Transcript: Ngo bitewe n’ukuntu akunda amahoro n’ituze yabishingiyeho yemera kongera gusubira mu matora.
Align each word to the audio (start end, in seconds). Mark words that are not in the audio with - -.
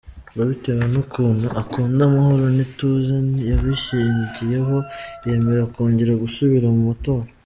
Ngo 0.31 0.41
bitewe 0.49 0.83
n’ukuntu 0.93 1.47
akunda 1.61 2.01
amahoro 2.09 2.45
n’ituze 2.55 3.15
yabishingiyeho 3.49 4.75
yemera 5.27 5.63
kongera 5.73 6.21
gusubira 6.23 6.67
mu 6.75 6.81
matora. 6.89 7.27